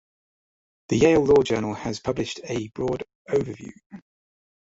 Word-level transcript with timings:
The 0.89 0.97
"Yale 0.97 1.23
Law 1.23 1.43
Journal" 1.43 1.75
has 1.75 1.99
published 1.99 2.39
a 2.45 2.69
broad 2.69 3.03
overview. 3.29 3.69